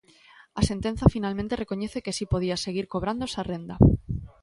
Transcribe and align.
A 0.59 0.61
sentenza 0.69 1.13
finalmente 1.15 1.59
recoñece 1.63 2.03
que 2.05 2.15
si 2.17 2.25
podía 2.33 2.57
seguir 2.65 2.85
cobrando 2.93 3.23
esa 3.29 3.45
renda. 3.51 3.75